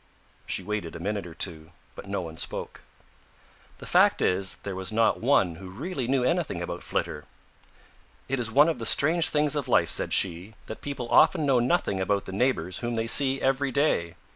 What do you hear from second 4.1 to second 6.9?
is there was not one who really knew anything about